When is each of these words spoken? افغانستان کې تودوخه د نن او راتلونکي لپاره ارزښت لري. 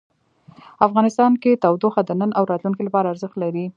افغانستان 0.87 1.31
کې 1.41 1.59
تودوخه 1.63 2.01
د 2.05 2.11
نن 2.21 2.31
او 2.37 2.43
راتلونکي 2.51 2.83
لپاره 2.87 3.11
ارزښت 3.13 3.35
لري. 3.43 3.65